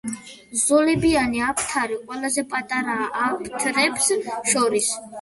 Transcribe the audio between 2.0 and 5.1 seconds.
ყველაზე პატარაა აფთრებს შორის.